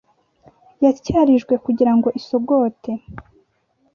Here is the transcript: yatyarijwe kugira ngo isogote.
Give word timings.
yatyarijwe 0.83 1.53
kugira 1.65 1.91
ngo 1.97 2.07
isogote. 2.19 2.91